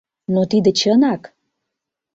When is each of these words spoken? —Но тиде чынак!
—Но 0.33 0.41
тиде 0.51 0.71
чынак! 0.79 1.21